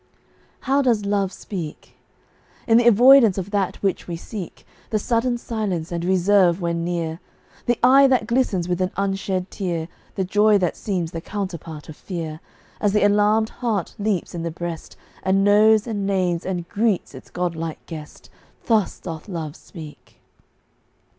How 0.61 0.81
does 0.81 1.05
Love 1.05 1.31
speak? 1.31 1.95
In 2.65 2.79
the 2.79 2.87
avoidance 2.87 3.37
of 3.37 3.51
that 3.51 3.75
which 3.83 4.07
we 4.07 4.15
seek 4.15 4.65
The 4.89 4.97
sudden 4.97 5.37
silence 5.37 5.91
and 5.91 6.03
reserve 6.03 6.59
when 6.59 6.83
near 6.83 7.19
The 7.67 7.77
eye 7.83 8.07
that 8.07 8.25
glistens 8.25 8.67
with 8.67 8.81
an 8.81 8.89
unshed 8.97 9.51
tear 9.51 9.87
The 10.15 10.23
joy 10.23 10.57
that 10.57 10.75
seems 10.75 11.11
the 11.11 11.21
counterpart 11.21 11.87
of 11.87 11.95
fear, 11.95 12.39
As 12.79 12.93
the 12.93 13.03
alarmed 13.03 13.49
heart 13.49 13.93
leaps 13.99 14.33
in 14.33 14.41
the 14.41 14.49
breast, 14.49 14.97
And 15.21 15.43
knows 15.43 15.85
and 15.85 16.07
names 16.07 16.47
and 16.47 16.67
greets 16.67 17.13
its 17.13 17.29
godlike 17.29 17.85
guest 17.85 18.31
Thus 18.65 18.99
doth 18.99 19.27
Love 19.29 19.55
speak. 19.55 20.19